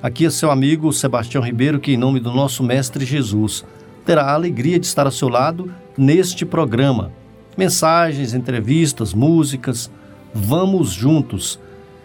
[0.00, 3.64] Aqui é seu amigo Sebastião Ribeiro, que, em nome do nosso Mestre Jesus,
[4.06, 7.10] terá a alegria de estar ao seu lado neste programa.
[7.56, 9.90] Mensagens, entrevistas, músicas.
[10.32, 11.58] Vamos juntos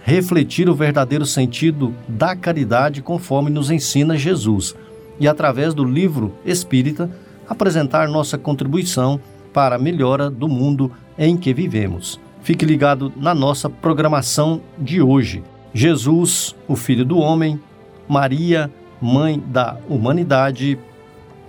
[0.04, 4.76] refletir o verdadeiro sentido da caridade conforme nos ensina Jesus
[5.20, 7.12] e, através do livro espírita,
[7.48, 9.22] apresentar nossa contribuição
[9.54, 12.20] para a melhora do mundo em que vivemos.
[12.42, 15.44] Fique ligado na nossa programação de hoje.
[15.76, 17.60] Jesus, o Filho do Homem,
[18.08, 18.72] Maria,
[19.02, 20.80] Mãe da Humanidade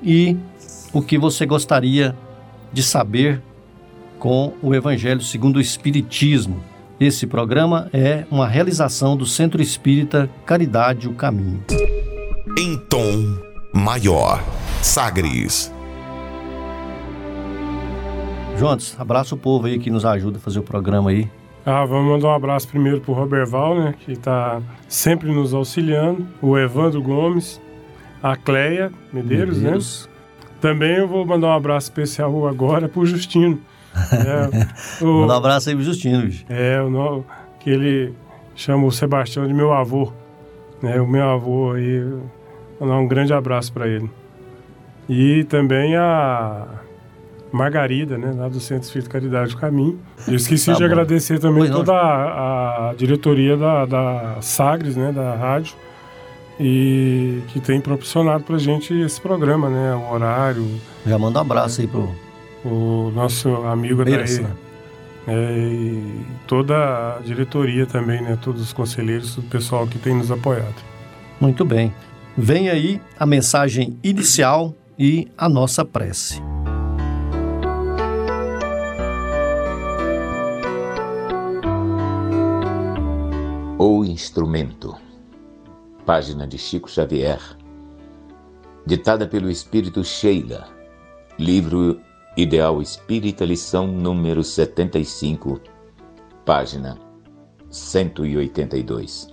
[0.03, 0.37] e
[0.93, 2.17] o que você gostaria
[2.73, 3.41] de saber
[4.19, 6.63] com o Evangelho segundo o Espiritismo.
[6.99, 11.63] Esse programa é uma realização do Centro Espírita Caridade o Caminho.
[12.59, 13.37] Em tom
[13.73, 14.43] maior,
[14.81, 15.73] Sagres.
[18.59, 21.29] Jontes, abraça o povo aí que nos ajuda a fazer o programa aí.
[21.67, 26.59] Ah, vamos mandar um abraço primeiro pro Roberval, né, que está sempre nos auxiliando, o
[26.59, 27.59] Evandro Gomes,
[28.23, 29.65] a Cleia Medeiros, né?
[29.65, 30.07] Medeiros.
[30.07, 30.15] né?
[30.61, 33.59] Também eu vou mandar um abraço especial agora pro Justino.
[34.13, 34.65] É,
[35.05, 36.23] o, Manda um abraço aí pro Justino.
[36.23, 36.45] Bicho.
[36.51, 37.25] É, o,
[37.61, 38.15] que ele
[38.55, 40.13] chama o Sebastião de meu avô.
[40.83, 42.05] Né, o meu avô aí,
[42.79, 44.11] mandar um grande abraço para ele.
[45.09, 46.67] E também a
[47.55, 49.99] Margarida, né, lá do Centro Espírito Caridade do Caminho.
[50.27, 50.85] Eu esqueci tá de bom.
[50.87, 55.75] agradecer também pois toda a, a, diretoria da, da Sagres, né, da rádio,
[56.59, 60.67] e que tem proporcionado pra gente esse programa, né, o horário.
[61.07, 62.13] Já manda um abraço aí pro...
[62.65, 64.47] O nosso amigo daí.
[65.27, 70.31] É, e toda a diretoria também, né, todos os conselheiros, o pessoal que tem nos
[70.31, 70.83] apoiado.
[71.41, 71.93] Muito bem.
[72.37, 76.43] Vem aí a mensagem inicial e a nossa prece.
[83.87, 84.97] O Instrumento,
[86.07, 87.39] página de Chico Xavier,
[88.87, 90.67] ditada pelo Espírito Sheila,
[91.39, 92.01] livro
[92.35, 95.61] Ideal Espírita, lição número 75,
[96.47, 96.99] página
[97.69, 99.29] 182.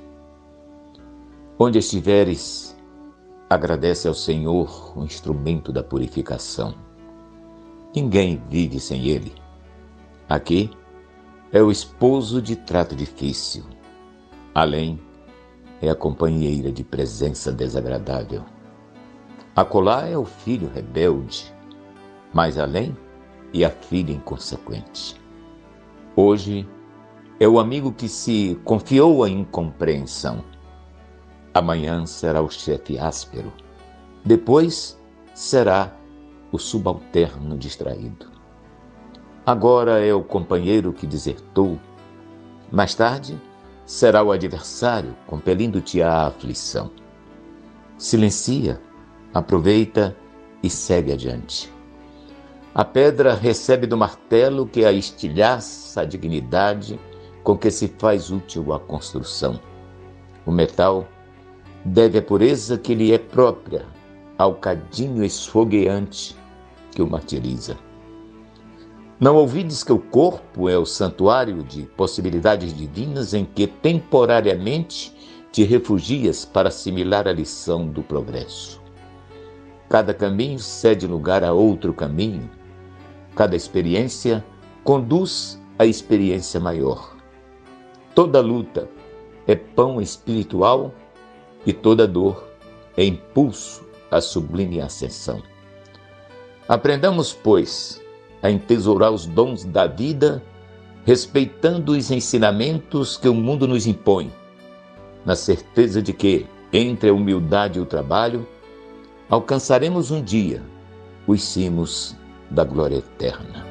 [1.58, 2.78] Onde estiveres,
[3.50, 6.76] agradece ao Senhor o instrumento da purificação.
[7.96, 9.34] Ninguém vive sem ele.
[10.28, 10.70] Aqui
[11.54, 13.64] é o esposo de trato difícil
[14.54, 15.00] Além
[15.82, 18.44] é a companheira de presença desagradável.
[19.56, 21.54] Acolá é o filho rebelde,
[22.34, 22.96] mais além
[23.54, 25.16] e a filha inconsequente.
[26.18, 26.68] Hoje
[27.40, 30.44] é o amigo que se confiou à incompreensão.
[31.54, 33.54] Amanhã será o chefe áspero.
[34.26, 35.00] Depois
[35.34, 35.96] será
[36.52, 38.30] o subalterno distraído.
[39.46, 41.80] Agora é o companheiro que desertou.
[42.70, 43.40] Mais tarde,
[43.91, 46.90] será o adversário, compelindo-te à aflição.
[47.97, 48.81] Silencia,
[49.34, 50.16] aproveita
[50.63, 51.69] e segue adiante.
[52.74, 56.97] A pedra recebe do martelo que a estilhaça a dignidade
[57.44, 59.59] com que se faz útil a construção.
[60.46, 61.06] O metal
[61.84, 63.85] deve a pureza que lhe é própria
[64.38, 66.34] ao cadinho esfogueante
[66.91, 67.75] que o martiriza.
[69.22, 75.16] Não ouvides que o corpo é o santuário de possibilidades divinas em que temporariamente
[75.52, 78.82] te refugias para assimilar a lição do progresso.
[79.88, 82.50] Cada caminho cede lugar a outro caminho.
[83.36, 84.44] Cada experiência
[84.84, 87.16] conduz à experiência maior.
[88.16, 88.90] Toda luta
[89.46, 90.92] é pão espiritual
[91.64, 92.48] e toda dor
[92.98, 95.44] é impulso à sublime ascensão.
[96.68, 98.01] Aprendamos, pois,
[98.41, 100.43] a entesourar os dons da vida,
[101.05, 104.32] respeitando os ensinamentos que o mundo nos impõe,
[105.26, 108.47] na certeza de que, entre a humildade e o trabalho,
[109.29, 110.61] alcançaremos um dia
[111.28, 112.16] os cimos
[112.49, 113.66] da glória eterna.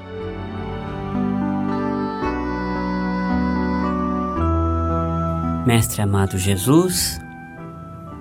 [5.67, 7.21] Mestre amado Jesus,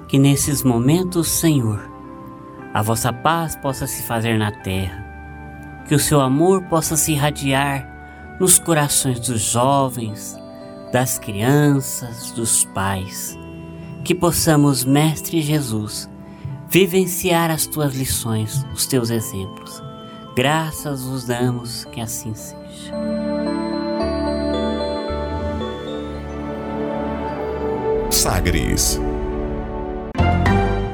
[0.08, 1.90] que nesses momentos, Senhor,
[2.74, 5.09] a vossa paz possa se fazer na terra
[5.90, 10.38] que o seu amor possa se irradiar nos corações dos jovens,
[10.94, 13.36] das crianças, dos pais.
[14.06, 16.08] Que possamos, Mestre Jesus,
[16.70, 19.82] vivenciar as tuas lições, os teus exemplos.
[20.36, 22.94] Graças os damos que assim seja.
[28.12, 29.00] Sagres.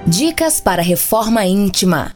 [0.08, 2.16] Dicas para reforma íntima.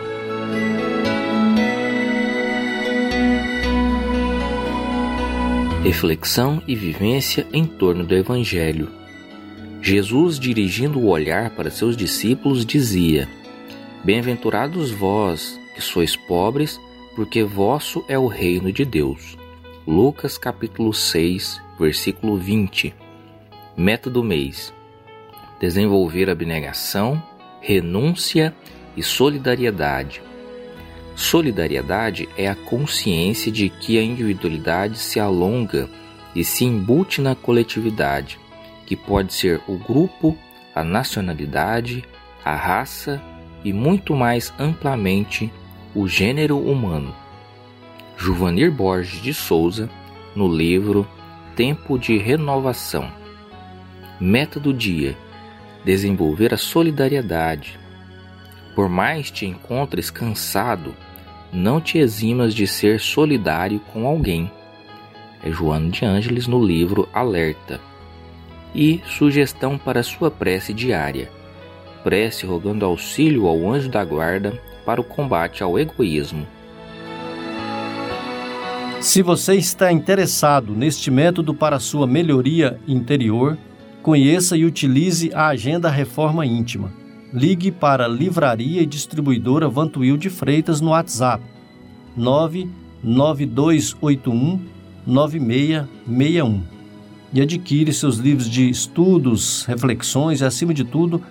[5.83, 8.87] Reflexão e vivência em torno do Evangelho.
[9.81, 13.27] Jesus, dirigindo o olhar para seus discípulos, dizia:
[14.03, 16.79] Bem-aventurados vós, que sois pobres,
[17.15, 19.35] porque vosso é o reino de Deus.
[19.87, 22.93] Lucas capítulo 6, versículo 20.
[23.75, 24.71] Meta do mês:
[25.59, 27.21] desenvolver abnegação,
[27.59, 28.53] renúncia
[28.95, 30.21] e solidariedade.
[31.21, 35.87] Solidariedade é a consciência de que a individualidade se alonga
[36.35, 38.39] e se embute na coletividade
[38.87, 40.35] que pode ser o grupo,
[40.75, 42.03] a nacionalidade,
[42.43, 43.21] a raça
[43.63, 45.49] e muito mais amplamente
[45.95, 47.15] o gênero humano.
[48.17, 49.89] Juvanir Borges de Souza,
[50.35, 51.07] no livro
[51.55, 53.09] Tempo de Renovação.
[54.19, 55.15] Meta do dia:
[55.85, 57.79] desenvolver a solidariedade.
[58.75, 60.93] Por mais te encontres cansado,
[61.53, 64.51] não te eximas de ser solidário com alguém.
[65.43, 67.79] É Joana de Ângeles no livro Alerta
[68.73, 71.29] e sugestão para sua prece diária.
[72.03, 76.47] Prece rogando auxílio ao anjo da guarda para o combate ao egoísmo.
[78.99, 83.57] Se você está interessado neste método para sua melhoria interior,
[84.01, 87.00] conheça e utilize a Agenda Reforma Íntima.
[87.33, 91.41] Ligue para Livraria e Distribuidora Vantuil de Freitas no WhatsApp
[92.15, 94.59] 99281
[95.05, 96.81] 9661
[97.33, 101.21] e adquire seus livros de estudos, reflexões e, acima de tudo,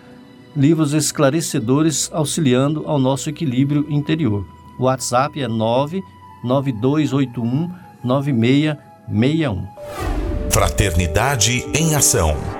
[0.57, 4.47] livros esclarecedores auxiliando ao nosso equilíbrio interior.
[4.79, 7.71] O WhatsApp é 99281
[8.03, 9.67] 9661.
[10.51, 12.60] Fraternidade em Ação.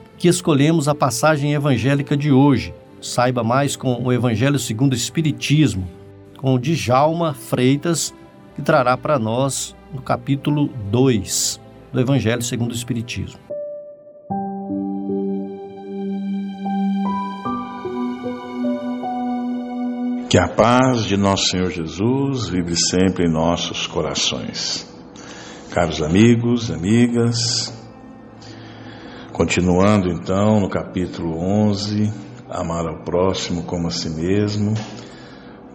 [0.21, 2.75] que escolhemos a passagem evangélica de hoje.
[3.01, 5.89] Saiba mais com o Evangelho segundo o Espiritismo,
[6.37, 8.13] com o Djalma Freitas,
[8.55, 11.59] que trará para nós no capítulo 2
[11.91, 13.39] do Evangelho segundo o Espiritismo.
[20.29, 24.87] Que a paz de nosso Senhor Jesus vive sempre em nossos corações.
[25.71, 27.80] Caros amigos, amigas,
[29.41, 32.13] continuando então no capítulo 11,
[32.47, 34.75] amar ao próximo como a si mesmo,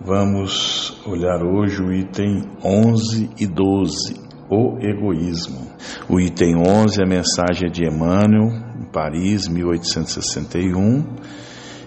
[0.05, 5.67] Vamos olhar hoje o item 11 e 12, o egoísmo.
[6.09, 11.05] O item 11 é a mensagem de Emmanuel, em Paris, 1861,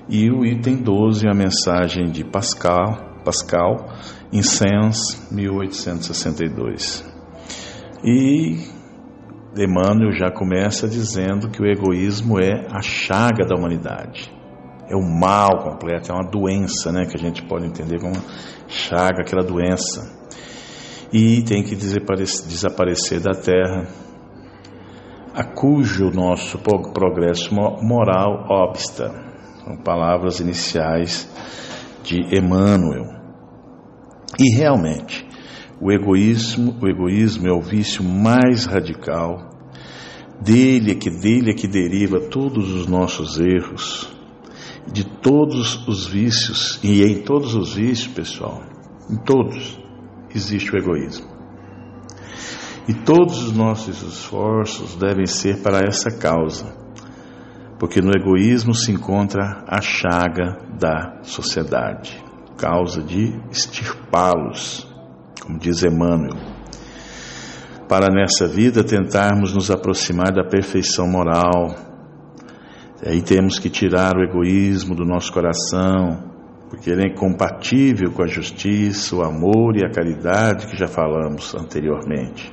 [0.10, 3.88] e o item 12 é a mensagem de Pascal, Pascal
[4.34, 7.06] em Sens, 1862.
[8.04, 8.79] E
[9.58, 14.40] Emmanuel já começa dizendo que o egoísmo é a chaga da humanidade
[14.90, 18.16] é o mal completo, é uma doença, né, que a gente pode entender como
[18.68, 20.18] chaga, aquela doença.
[21.14, 23.88] E tem que desaparecer da terra,
[25.34, 29.10] a cujo nosso progresso moral obsta.
[29.64, 31.30] São palavras iniciais
[32.04, 33.06] de Emmanuel.
[34.40, 35.28] E realmente,
[35.82, 39.50] o egoísmo, o egoísmo é o vício mais radical.
[40.42, 44.10] Dele é que dele é que deriva todos os nossos erros,
[44.92, 48.64] de todos os vícios, e em todos os vícios, pessoal,
[49.10, 49.80] em todos,
[50.34, 51.28] existe o egoísmo.
[52.88, 56.74] E todos os nossos esforços devem ser para essa causa,
[57.78, 62.24] porque no egoísmo se encontra a chaga da sociedade,
[62.58, 64.89] causa de extirpá-los,
[65.42, 66.36] como diz Emmanuel.
[67.88, 71.76] Para nessa vida tentarmos nos aproximar da perfeição moral,
[73.06, 76.30] aí temos que tirar o egoísmo do nosso coração,
[76.70, 81.56] porque ele é incompatível com a justiça, o amor e a caridade que já falamos
[81.56, 82.52] anteriormente.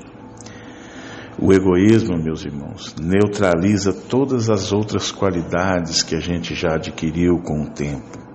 [1.38, 7.62] O egoísmo, meus irmãos, neutraliza todas as outras qualidades que a gente já adquiriu com
[7.62, 8.25] o tempo.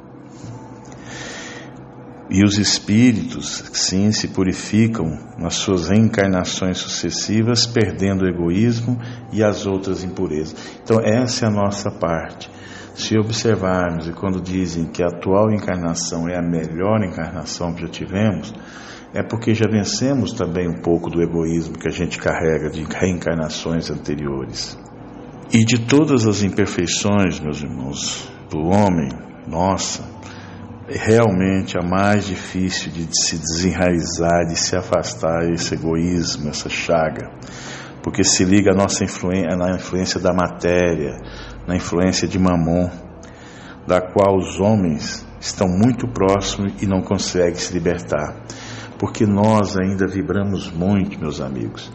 [2.33, 8.97] E os espíritos, sim, se purificam nas suas reencarnações sucessivas, perdendo o egoísmo
[9.33, 10.55] e as outras impurezas.
[10.81, 12.49] Então, essa é a nossa parte.
[12.95, 17.89] Se observarmos, e quando dizem que a atual encarnação é a melhor encarnação que já
[17.89, 18.53] tivemos,
[19.13, 23.91] é porque já vencemos também um pouco do egoísmo que a gente carrega de reencarnações
[23.91, 24.79] anteriores.
[25.51, 29.09] E de todas as imperfeições, meus irmãos, do homem,
[29.45, 30.01] nossa,
[30.97, 37.31] realmente a mais difícil de se desenraizar, de se afastar esse egoísmo, essa chaga,
[38.03, 41.17] porque se liga à nossa influência, na influência da matéria,
[41.67, 42.89] na influência de Mamon,
[43.87, 48.35] da qual os homens estão muito próximos e não conseguem se libertar.
[48.97, 51.91] Porque nós ainda vibramos muito, meus amigos,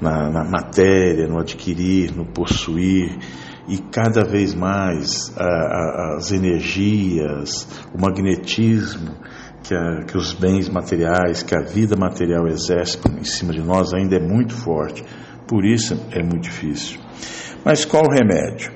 [0.00, 3.18] na, na matéria, no adquirir, no possuir,
[3.68, 9.16] e cada vez mais a, a, as energias, o magnetismo
[9.62, 13.92] que, a, que, os bens materiais, que a vida material exerce em cima de nós
[13.92, 15.04] ainda é muito forte.
[15.48, 17.00] Por isso é muito difícil.
[17.64, 18.72] Mas qual o remédio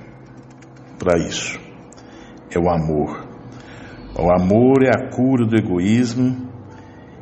[0.98, 1.58] para isso?
[2.50, 3.28] É o amor.
[4.18, 6.50] O amor é a cura do egoísmo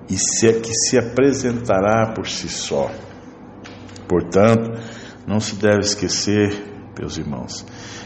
[0.09, 2.91] e se é que se apresentará por si só.
[4.09, 4.81] Portanto,
[5.27, 6.68] não se deve esquecer,
[6.99, 7.65] meus irmãos,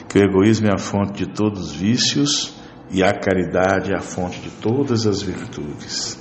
[0.08, 2.54] que o egoísmo é a fonte de todos os vícios
[2.90, 6.18] e a caridade é a fonte de todas as virtudes.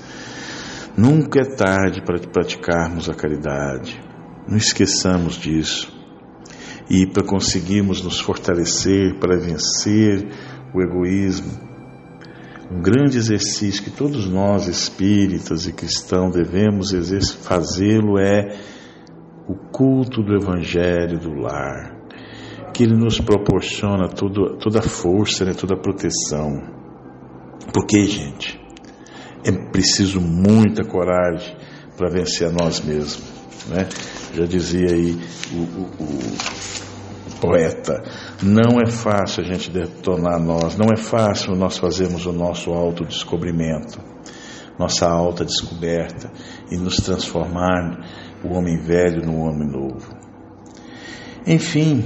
[0.98, 4.02] Nunca é tarde para praticarmos a caridade.
[4.48, 5.92] Não esqueçamos disso.
[6.90, 10.28] E para conseguirmos nos fortalecer, para vencer
[10.74, 11.72] o egoísmo,
[12.72, 16.92] um grande exercício que todos nós, espíritas e cristãos, devemos
[17.44, 18.58] fazê-lo é
[19.48, 22.01] o culto do Evangelho do lar,
[22.74, 26.50] que ele nos proporciona todo, toda a força, né, toda a proteção.
[27.74, 28.60] Porque, gente,
[29.44, 31.56] é preciso muita coragem
[31.98, 33.24] para vencer a nós mesmos.
[33.68, 33.88] Né?
[34.34, 35.18] Já dizia aí
[35.54, 38.04] o, o, o poeta,
[38.44, 44.00] não é fácil a gente detonar nós, não é fácil nós fazermos o nosso autodescobrimento,
[44.78, 46.32] nossa alta descoberta
[46.72, 48.00] e nos transformar
[48.44, 50.16] o homem velho no homem novo.
[51.46, 52.04] Enfim,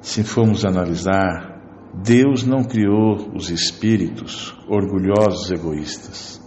[0.00, 1.60] se formos analisar,
[1.94, 6.40] Deus não criou os espíritos orgulhosos egoístas.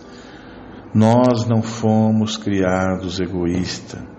[0.93, 4.13] Nós não fomos criados egoístas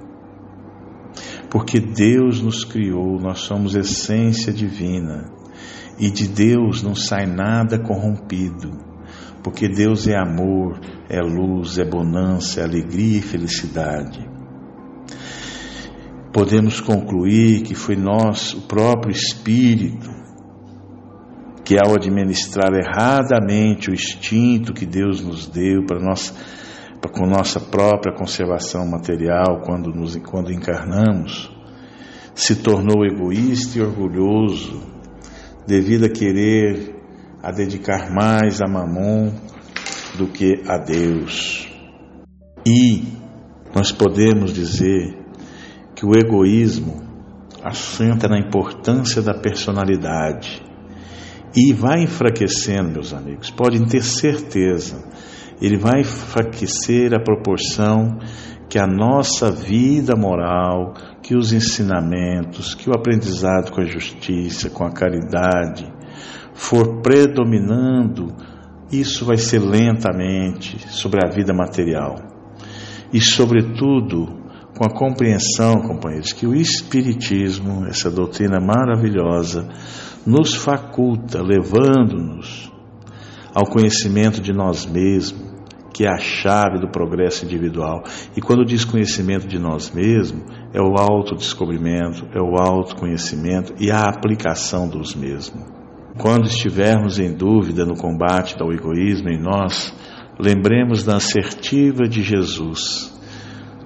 [1.54, 5.30] porque Deus nos criou, nós somos essência divina
[6.00, 8.72] e de Deus não sai nada corrompido,
[9.40, 14.33] porque Deus é amor, é luz, é bonança, é alegria e felicidade.
[16.34, 20.10] Podemos concluir que foi nós, o próprio Espírito,
[21.64, 26.34] que ao administrar erradamente o instinto que Deus nos deu para nós
[27.12, 31.48] com nossa própria conservação material quando, nos, quando encarnamos,
[32.34, 34.82] se tornou egoísta e orgulhoso
[35.68, 36.96] devido a querer
[37.40, 39.32] a dedicar mais a Mamon
[40.18, 41.68] do que a Deus.
[42.66, 43.04] E
[43.72, 45.23] nós podemos dizer
[46.04, 47.02] que o egoísmo
[47.62, 50.62] assenta na importância da personalidade
[51.56, 55.02] e vai enfraquecendo, meus amigos, podem ter certeza
[55.62, 58.18] ele vai enfraquecer a proporção
[58.68, 64.84] que a nossa vida moral, que os ensinamentos, que o aprendizado com a justiça, com
[64.84, 65.90] a caridade,
[66.52, 68.34] for predominando,
[68.90, 72.16] isso vai ser lentamente sobre a vida material.
[73.12, 74.43] E, sobretudo,
[74.76, 79.68] com a compreensão, companheiros, que o Espiritismo, essa doutrina maravilhosa,
[80.26, 82.72] nos faculta, levando-nos
[83.54, 85.54] ao conhecimento de nós mesmos,
[85.94, 88.02] que é a chave do progresso individual.
[88.36, 94.02] E quando diz conhecimento de nós mesmos, é o autodescobrimento, é o autoconhecimento e a
[94.02, 95.62] aplicação dos mesmos.
[96.18, 99.94] Quando estivermos em dúvida no combate ao egoísmo em nós,
[100.38, 103.13] lembremos da assertiva de Jesus,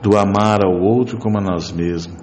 [0.03, 2.19] do amar ao outro como a nós mesmos,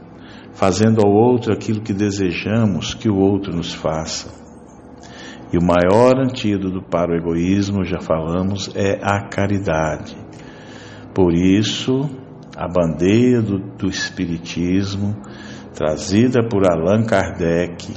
[0.53, 4.45] fazendo ao outro aquilo que desejamos que o outro nos faça.
[5.51, 10.17] E o maior antídoto para o egoísmo, já falamos, é a caridade.
[11.13, 12.09] Por isso,
[12.57, 15.15] a bandeira do, do Espiritismo,
[15.73, 17.93] trazida por Allan Kardec,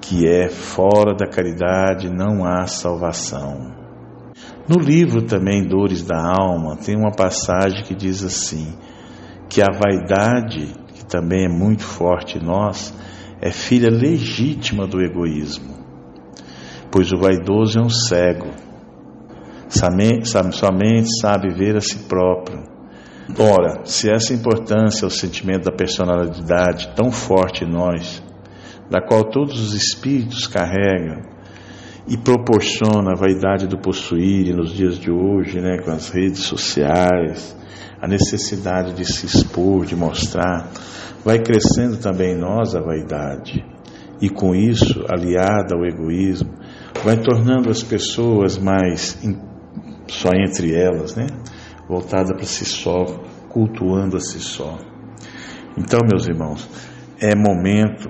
[0.00, 3.83] que é fora da caridade não há salvação.
[4.68, 8.74] No livro também Dores da Alma, tem uma passagem que diz assim:
[9.48, 12.94] que a vaidade, que também é muito forte em nós,
[13.40, 15.74] é filha legítima do egoísmo
[16.94, 18.52] pois o vaidoso é um cego,
[20.52, 22.62] somente sabe ver a si próprio.
[23.36, 28.22] Ora, se essa importância o sentimento da personalidade tão forte em nós,
[28.88, 31.33] da qual todos os espíritos carregam,
[32.06, 37.56] e proporciona a vaidade do possuir nos dias de hoje, né, com as redes sociais,
[38.00, 40.70] a necessidade de se expor, de mostrar,
[41.24, 43.64] vai crescendo também em nós a vaidade.
[44.20, 46.52] E com isso, aliada ao egoísmo,
[47.02, 49.18] vai tornando as pessoas mais
[50.06, 51.26] só entre elas, né?
[51.88, 53.04] Voltada para si só,
[53.48, 54.78] cultuando a si só.
[55.76, 56.68] Então, meus irmãos,
[57.20, 58.08] é momento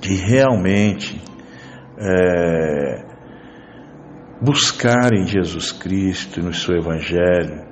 [0.00, 1.20] de realmente
[2.00, 3.04] é,
[4.40, 7.62] buscar em Jesus Cristo e no seu Evangelho,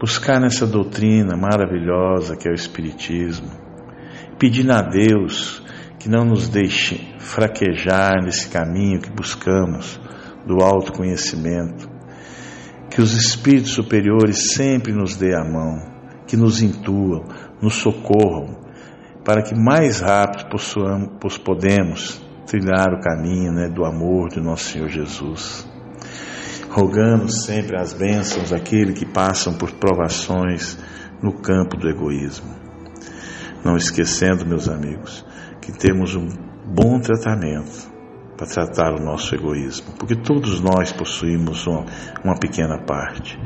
[0.00, 3.50] buscar nessa doutrina maravilhosa que é o Espiritismo,
[4.38, 5.62] pedindo a Deus
[6.00, 10.00] que não nos deixe fraquejar nesse caminho que buscamos
[10.46, 11.88] do autoconhecimento.
[12.90, 15.76] Que os espíritos superiores sempre nos dê a mão,
[16.26, 17.24] que nos intuam,
[17.60, 18.58] nos socorram,
[19.24, 24.88] para que mais rápido possuamos, podemos trilhar o caminho né, do amor do nosso Senhor
[24.88, 25.68] Jesus.
[26.70, 30.78] Rogando sempre as bênçãos daqueles que passam por provações
[31.22, 32.54] no campo do egoísmo.
[33.62, 35.24] Não esquecendo, meus amigos,
[35.60, 36.28] que temos um
[36.66, 37.88] bom tratamento
[38.36, 41.84] para tratar o nosso egoísmo, porque todos nós possuímos uma,
[42.24, 43.38] uma pequena parte.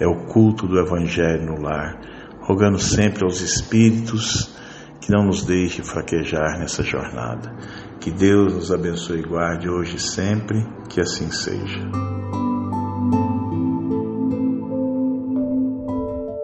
[0.00, 1.98] É o culto do Evangelho no lar,
[2.40, 4.52] rogando sempre aos Espíritos
[5.00, 7.54] que não nos deixe fraquejar nessa jornada.
[8.02, 11.88] Que Deus nos abençoe e guarde hoje e sempre, que assim seja.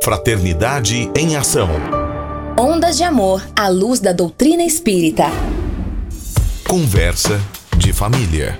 [0.04, 1.68] Fraternidade em Ação.
[2.56, 5.24] Ondas de Amor à luz da doutrina espírita.
[6.64, 7.40] Conversa
[7.76, 8.56] de família.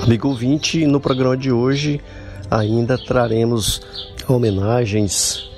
[0.00, 2.00] Amigo ouvinte, no programa de hoje
[2.48, 3.82] ainda traremos
[4.28, 5.50] homenagens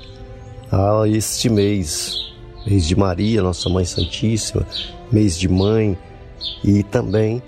[0.72, 2.25] a este mês,
[2.66, 4.66] mês de Maria, nossa Mãe Santíssima,
[5.10, 5.96] mês de Mãe
[6.64, 7.42] e também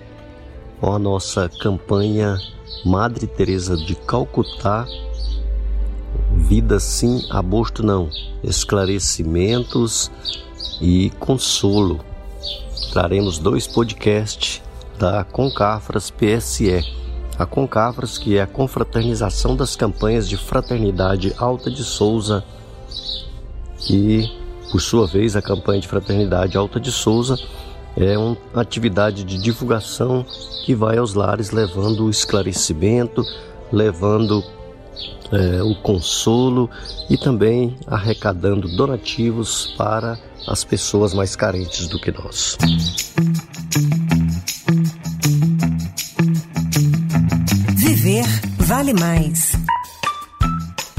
[0.81, 2.39] a nossa campanha
[2.85, 4.87] Madre Teresa de Calcutá,
[6.37, 8.09] vida sim, aborto não,
[8.45, 10.11] esclarecimentos
[10.81, 12.01] e consolo.
[12.93, 14.63] Traremos dois podcasts
[14.99, 16.85] da Concafras PSE.
[17.39, 22.43] A Concafras, que é a confraternização das campanhas de fraternidade Alta de Souza,
[23.89, 24.29] e
[24.71, 27.39] por sua vez a campanha de fraternidade Alta de Souza
[27.97, 30.25] é uma atividade de divulgação
[30.65, 33.25] que vai aos lares levando o esclarecimento,
[33.73, 34.45] levando
[35.33, 36.71] é, o consolo
[37.11, 42.57] e também arrecadando donativos para as pessoas mais carentes do que nós.
[47.77, 48.25] Viver
[48.59, 49.53] vale mais.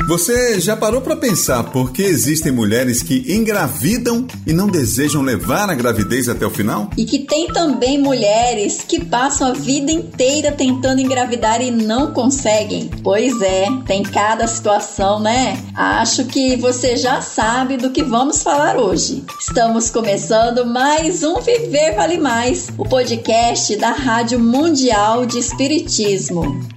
[0.10, 5.70] Você já parou para pensar por que existem mulheres que engravidam e não desejam levar
[5.70, 6.90] a gravidez até o final?
[6.98, 12.90] E que tem também mulheres que passam a vida inteira tentando engravidar e não conseguem.
[13.04, 15.64] Pois é, tem cada situação, né?
[15.76, 19.24] Acho que você já sabe do que vamos falar hoje.
[19.40, 26.68] Estamos começando mais um Viver Vale Mais, o podcast da Rádio Mundial de Espiritismo.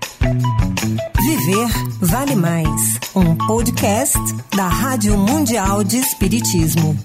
[1.45, 1.69] Viver
[2.01, 4.17] Vale Mais, um podcast
[4.55, 6.97] da Rádio Mundial de Espiritismo.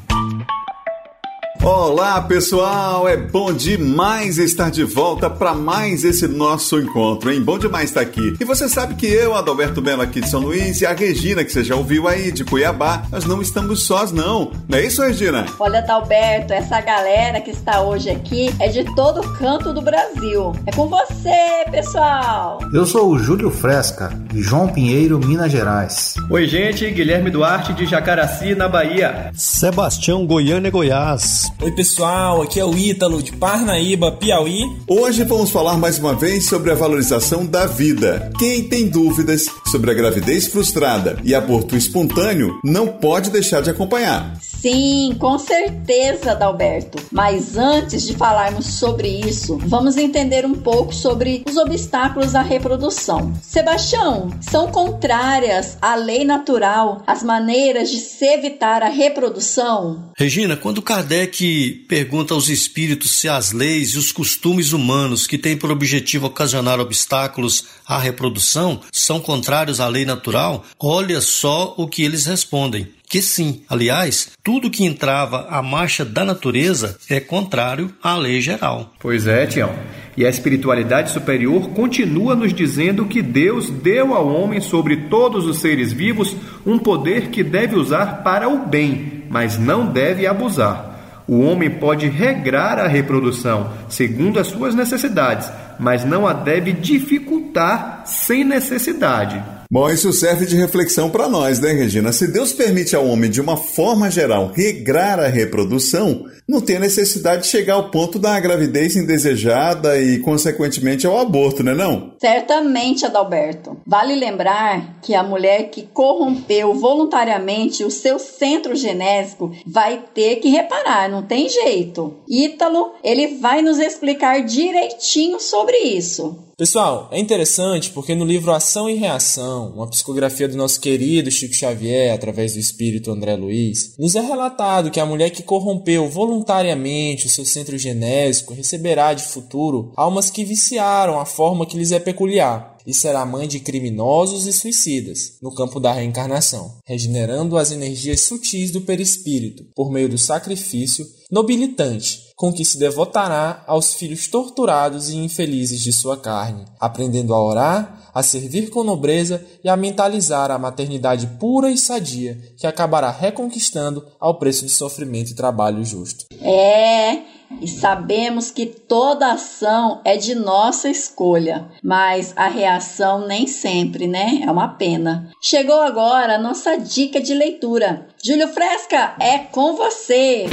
[1.64, 7.42] Olá pessoal, é bom demais estar de volta para mais esse nosso encontro, hein?
[7.42, 8.36] Bom demais estar aqui.
[8.40, 11.52] E você sabe que eu, Adalberto Belo aqui de São Luís e a Regina, que
[11.52, 14.52] você já ouviu aí de Cuiabá, nós não estamos sós não.
[14.70, 15.46] Não é isso, Regina?
[15.60, 20.54] Olha, Adalberto, essa galera que está hoje aqui é de todo canto do Brasil.
[20.66, 22.60] É com você, pessoal.
[22.74, 26.14] Eu sou o Júlio Fresca, de João Pinheiro, Minas Gerais.
[26.30, 29.32] Oi, gente, Guilherme Duarte de Jacaraci, na Bahia.
[29.34, 31.47] Sebastião Goiânia, Goiás.
[31.62, 34.62] Oi pessoal, aqui é o Ítalo de Parnaíba, Piauí.
[34.88, 38.32] Hoje vamos falar mais uma vez sobre a valorização da vida.
[38.38, 44.38] Quem tem dúvidas sobre a gravidez frustrada e aborto espontâneo não pode deixar de acompanhar.
[44.60, 46.98] Sim, com certeza, Dalberto.
[47.12, 53.34] Mas antes de falarmos sobre isso, vamos entender um pouco sobre os obstáculos à reprodução.
[53.42, 60.12] Sebastião, são contrárias à lei natural as maneiras de se evitar a reprodução?
[60.18, 65.56] Regina, quando Kardec pergunta aos espíritos se as leis e os costumes humanos que têm
[65.56, 72.04] por objetivo ocasionar obstáculos à reprodução são contrários à lei natural, olha só o que
[72.04, 73.62] eles respondem que sim.
[73.70, 78.94] Aliás, tudo que entrava à marcha da natureza é contrário à lei geral.
[79.00, 79.74] Pois é, Tião.
[80.18, 85.60] E a espiritualidade superior continua nos dizendo que Deus deu ao homem sobre todos os
[85.60, 91.24] seres vivos um poder que deve usar para o bem, mas não deve abusar.
[91.28, 98.04] O homem pode regrar a reprodução segundo as suas necessidades, mas não a deve dificultar
[98.06, 99.57] sem necessidade.
[99.70, 102.14] Bom, isso serve de reflexão para nós, né, Regina?
[102.14, 107.42] Se Deus permite ao homem, de uma forma geral, regrar a reprodução, não tem necessidade
[107.42, 112.14] de chegar ao ponto da gravidez indesejada e, consequentemente, ao aborto, né não?
[112.18, 113.76] Certamente, Adalberto.
[113.86, 120.48] Vale lembrar que a mulher que corrompeu voluntariamente o seu centro genésico vai ter que
[120.48, 122.16] reparar, não tem jeito.
[122.30, 126.47] Ítalo, ele vai nos explicar direitinho sobre isso.
[126.58, 131.54] Pessoal, é interessante porque no livro Ação e Reação, uma psicografia do nosso querido Chico
[131.54, 137.28] Xavier, através do espírito André Luiz, nos é relatado que a mulher que corrompeu voluntariamente
[137.28, 142.00] o seu centro genésico receberá de futuro almas que viciaram a forma que lhes é
[142.00, 148.22] peculiar e será mãe de criminosos e suicidas no campo da reencarnação, regenerando as energias
[148.22, 155.10] sutis do perispírito por meio do sacrifício nobilitante com que se devotará aos filhos torturados
[155.10, 160.52] e infelizes de sua carne, aprendendo a orar, a servir com nobreza e a mentalizar
[160.52, 166.26] a maternidade pura e sadia, que acabará reconquistando ao preço de sofrimento e trabalho justo.
[166.40, 174.08] É, e sabemos que toda ação é de nossa escolha, mas a reação nem sempre,
[174.08, 174.42] né?
[174.44, 175.30] É uma pena.
[175.42, 178.08] Chegou agora a nossa dica de leitura.
[178.24, 180.46] Júlio Fresca, é com você!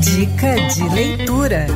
[0.00, 1.66] Dica de leitura.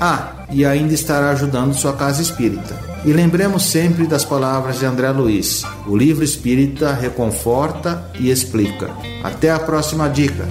[0.00, 2.74] Ah, e ainda estará ajudando sua casa espírita.
[3.04, 8.90] E lembremos sempre das palavras de André Luiz: o livro espírita reconforta e explica.
[9.22, 10.46] Até a próxima dica.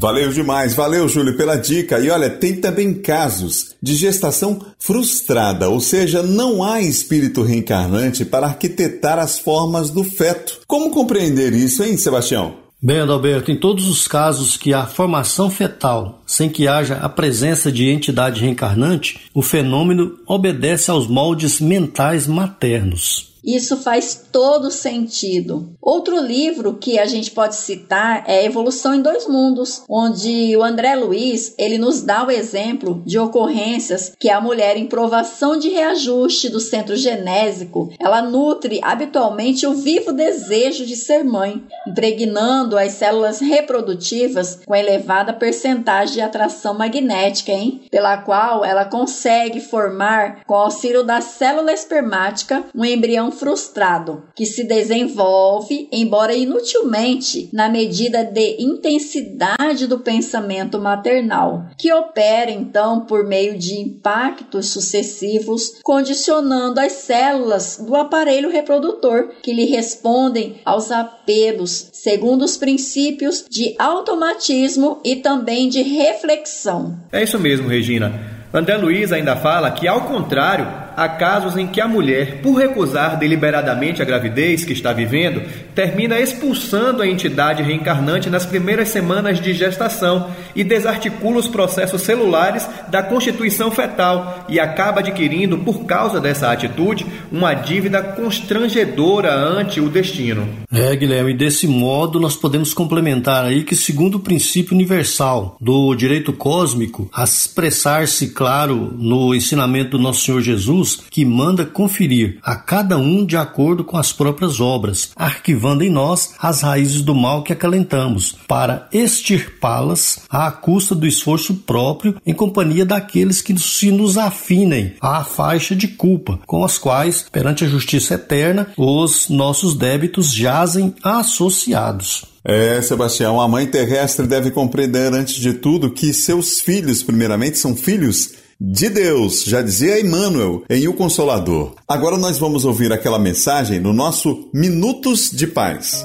[0.00, 2.00] Valeu demais, valeu Júlio pela dica.
[2.00, 8.46] E olha, tem também casos de gestação frustrada, ou seja, não há espírito reencarnante para
[8.46, 10.60] arquitetar as formas do feto.
[10.66, 12.54] Como compreender isso, hein, Sebastião?
[12.82, 17.70] Bem, Adalberto, em todos os casos que há formação fetal sem que haja a presença
[17.70, 23.29] de entidade reencarnante, o fenômeno obedece aos moldes mentais maternos.
[23.44, 25.70] Isso faz todo sentido.
[25.80, 30.94] Outro livro que a gente pode citar é Evolução em Dois Mundos, onde o André
[30.94, 36.48] Luiz ele nos dá o exemplo de ocorrências que a mulher em provação de reajuste
[36.48, 43.40] do centro genésico, ela nutre habitualmente o vivo desejo de ser mãe, impregnando as células
[43.40, 47.82] reprodutivas com elevada percentagem de atração magnética, hein?
[47.90, 54.64] Pela qual ela consegue formar, com auxílio da célula espermática, um embrião frustrado, que se
[54.64, 63.58] desenvolve, embora inutilmente, na medida de intensidade do pensamento maternal, que opera então por meio
[63.58, 72.42] de impactos sucessivos, condicionando as células do aparelho reprodutor, que lhe respondem aos apelos, segundo
[72.42, 76.98] os princípios de automatismo e também de reflexão.
[77.12, 78.40] É isso mesmo, Regina.
[78.52, 80.66] André Luiz ainda fala que, ao contrário,
[81.00, 85.40] há casos em que a mulher, por recusar deliberadamente a gravidez que está vivendo,
[85.74, 92.68] termina expulsando a entidade reencarnante nas primeiras semanas de gestação e desarticula os processos celulares
[92.90, 99.88] da constituição fetal e acaba adquirindo, por causa dessa atitude, uma dívida constrangedora ante o
[99.88, 100.46] destino.
[100.70, 106.30] É, Guilherme, desse modo nós podemos complementar aí que, segundo o princípio universal do direito
[106.30, 112.96] cósmico, a expressar-se claro no ensinamento do nosso Senhor Jesus, que manda conferir a cada
[112.98, 117.52] um de acordo com as próprias obras, arquivando em nós as raízes do mal que
[117.52, 124.94] acalentamos, para extirpá-las à custa do esforço próprio em companhia daqueles que se nos afinem
[125.00, 130.94] à faixa de culpa, com as quais, perante a justiça eterna, os nossos débitos jazem
[131.02, 132.24] associados.
[132.42, 137.76] É, Sebastião, a mãe terrestre deve compreender antes de tudo que seus filhos, primeiramente, são
[137.76, 141.76] filhos de Deus, já dizia Emmanuel em O Consolador.
[141.88, 146.04] Agora nós vamos ouvir aquela mensagem no nosso Minutos de Paz.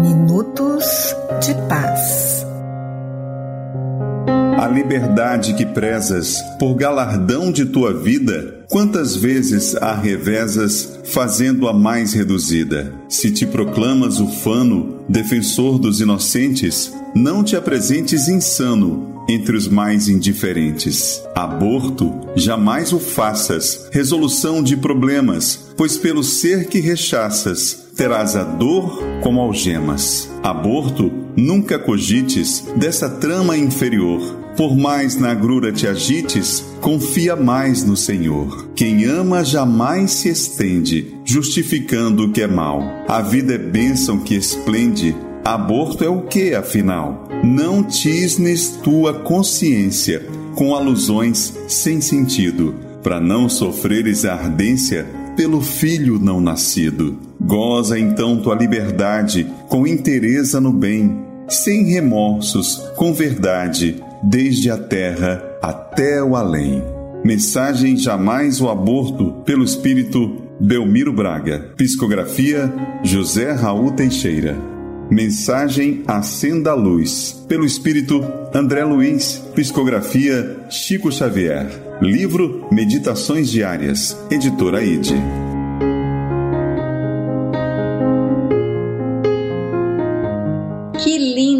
[0.00, 2.46] Minutos de Paz.
[4.56, 12.12] A liberdade que prezas por galardão de tua vida Quantas vezes a revezas, fazendo-a mais
[12.12, 12.92] reduzida?
[13.08, 21.22] Se te proclamas ufano, defensor dos inocentes, não te apresentes insano entre os mais indiferentes.
[21.34, 29.02] Aborto, jamais o faças, resolução de problemas, pois pelo ser que rechaças, terás a dor
[29.22, 30.30] como algemas.
[30.42, 34.47] Aborto, nunca cogites dessa trama inferior.
[34.58, 38.70] Por mais na agrura te agites, confia mais no Senhor.
[38.74, 42.82] Quem ama jamais se estende, justificando o que é mal.
[43.06, 45.14] A vida é bênção que esplende.
[45.44, 47.28] Aborto é o que, afinal?
[47.44, 56.18] Não tisnes tua consciência com alusões sem sentido, para não sofreres a ardência pelo filho
[56.18, 57.16] não nascido.
[57.40, 61.16] Goza então tua liberdade com interesa no bem,
[61.48, 66.82] sem remorsos, com verdade desde a terra até o além.
[67.24, 71.72] Mensagem Jamais o Aborto, pelo espírito Belmiro Braga.
[71.76, 74.56] Psicografia José Raul Teixeira.
[75.10, 78.20] Mensagem Acenda a Luz, pelo espírito
[78.54, 79.42] André Luiz.
[79.54, 81.66] Psicografia Chico Xavier.
[82.00, 84.16] Livro Meditações Diárias.
[84.30, 85.48] Editora IDE.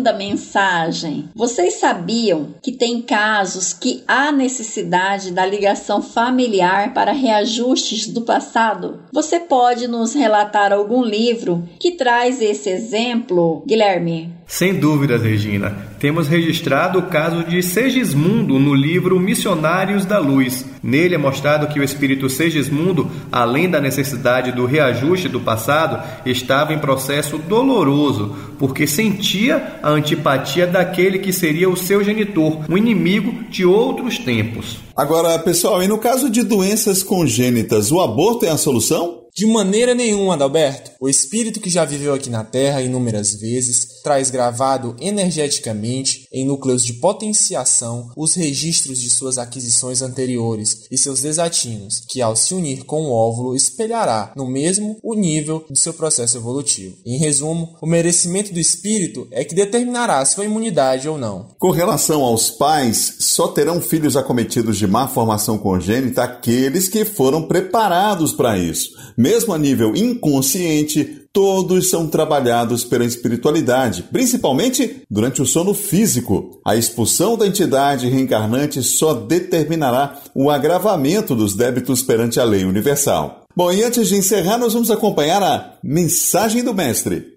[0.08, 1.27] linda mensagem.
[1.38, 8.98] Vocês sabiam que tem casos que há necessidade da ligação familiar para reajustes do passado?
[9.12, 14.36] Você pode nos relatar algum livro que traz esse exemplo, Guilherme?
[14.48, 15.76] Sem dúvidas, Regina.
[16.00, 20.64] Temos registrado o caso de Segismundo no livro Missionários da Luz.
[20.82, 26.72] Nele é mostrado que o espírito Segismundo, além da necessidade do reajuste do passado, estava
[26.72, 33.44] em processo doloroso, porque sentia a antipatia daquele que seria o seu genitor, um inimigo
[33.50, 34.78] de outros tempos.
[34.96, 39.18] Agora, pessoal, e no caso de doenças congênitas, o aborto é a solução?
[39.34, 40.90] De maneira nenhuma, Adalberto.
[41.00, 46.82] O espírito que já viveu aqui na Terra inúmeras vezes traz gravado energeticamente em núcleos
[46.82, 52.84] de potenciação os registros de suas aquisições anteriores e seus desatinos, que ao se unir
[52.84, 56.96] com o óvulo espelhará no mesmo o nível do seu processo evolutivo.
[57.04, 61.48] Em resumo, o merecimento do espírito é que determinará sua imunidade ou não.
[61.58, 67.46] Com relação aos pais, só terão filhos acometidos de má formação congênita aqueles que foram
[67.46, 75.46] preparados para isso mesmo a nível inconsciente, todos são trabalhados pela espiritualidade, principalmente durante o
[75.46, 76.60] sono físico.
[76.66, 83.44] A expulsão da entidade reencarnante só determinará o agravamento dos débitos perante a lei universal.
[83.54, 87.36] Bom, e antes de encerrar, nós vamos acompanhar a mensagem do Mestre.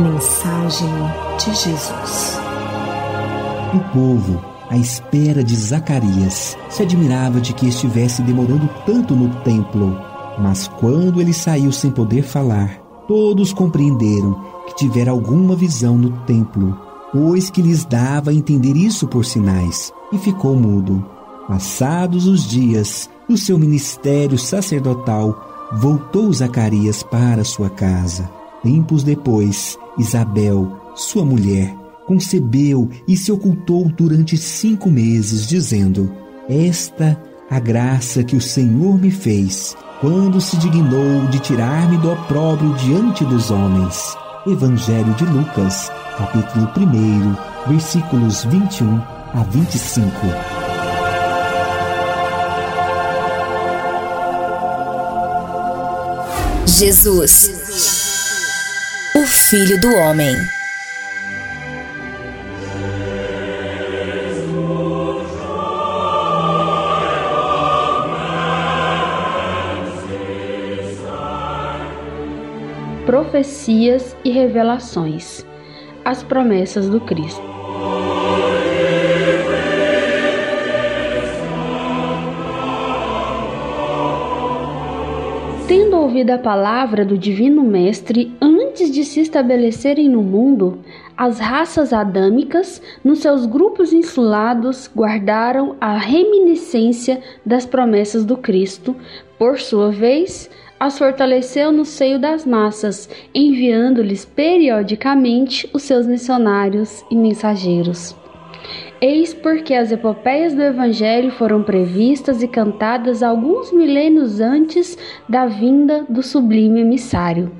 [0.00, 0.88] Mensagem
[1.36, 2.38] de Jesus.
[3.74, 10.11] O povo, à espera de Zacarias, se admirava de que estivesse demorando tanto no templo
[10.42, 12.76] mas quando ele saiu sem poder falar,
[13.06, 16.76] todos compreenderam que tivera alguma visão no templo,
[17.12, 21.06] pois que lhes dava a entender isso por sinais, e ficou mudo.
[21.46, 28.28] Passados os dias do seu ministério sacerdotal, voltou Zacarias para sua casa.
[28.64, 31.74] Tempos depois, Isabel, sua mulher,
[32.06, 36.10] concebeu e se ocultou durante cinco meses, dizendo:
[36.48, 42.74] Esta a graça que o Senhor me fez quando se dignou de tirar-me do opróbrio
[42.74, 44.16] diante dos homens.
[44.44, 49.00] Evangelho de Lucas, capítulo 1, versículos 21
[49.32, 50.10] a 25.
[56.66, 57.52] Jesus,
[59.14, 60.36] o Filho do Homem.
[73.12, 75.44] Profecias e revelações,
[76.02, 77.42] as promessas do Cristo.
[85.68, 90.78] Tendo ouvido a palavra do Divino Mestre antes de se estabelecerem no mundo,
[91.14, 98.96] as raças adâmicas, nos seus grupos insulados, guardaram a reminiscência das promessas do Cristo,
[99.38, 100.48] por sua vez,
[100.82, 108.16] as fortaleceu no seio das massas, enviando-lhes periodicamente os seus missionários e mensageiros.
[109.00, 116.04] Eis porque as epopeias do Evangelho foram previstas e cantadas alguns milênios antes da vinda
[116.08, 117.52] do sublime emissário.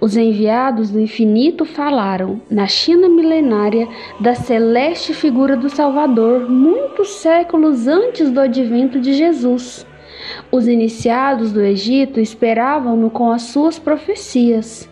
[0.00, 3.88] Os enviados do infinito falaram, na China milenária,
[4.20, 9.84] da celeste figura do Salvador, muitos séculos antes do advento de Jesus.
[10.50, 14.88] Os iniciados do Egito esperavam-no com as suas profecias.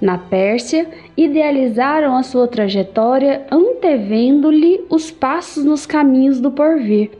[0.00, 7.10] Na Pérsia, idealizaram a sua trajetória antevendo-lhe os passos nos caminhos do porvir.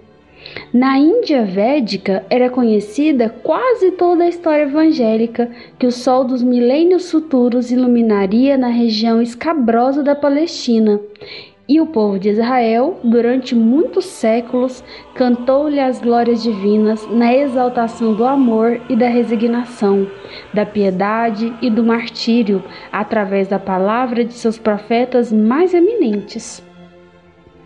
[0.73, 7.11] Na Índia Védica era conhecida quase toda a história evangélica que o sol dos milênios
[7.11, 11.01] futuros iluminaria na região escabrosa da Palestina
[11.69, 14.83] e o povo de Israel, durante muitos séculos,
[15.15, 20.09] cantou-lhe as glórias divinas na exaltação do amor e da resignação,
[20.55, 26.67] da piedade e do martírio, através da palavra de seus profetas mais eminentes.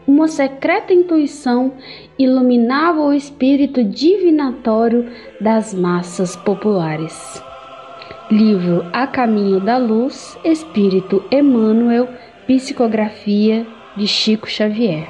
[0.05, 1.75] Uma secreta intuição
[2.19, 5.09] iluminava o espírito divinatório
[5.41, 7.41] das massas populares.
[8.29, 12.09] Livro A Caminho da Luz, Espírito Emmanuel,
[12.49, 13.65] Psicografia
[13.97, 15.07] de Chico Xavier.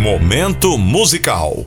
[0.00, 1.66] Momento musical.